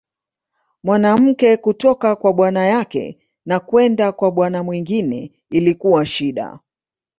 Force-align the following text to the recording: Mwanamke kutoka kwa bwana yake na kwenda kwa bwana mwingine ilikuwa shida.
Mwanamke 0.83 1.57
kutoka 1.57 2.15
kwa 2.15 2.33
bwana 2.33 2.65
yake 2.65 3.19
na 3.45 3.59
kwenda 3.59 4.11
kwa 4.11 4.31
bwana 4.31 4.63
mwingine 4.63 5.31
ilikuwa 5.49 6.05
shida. 6.05 6.59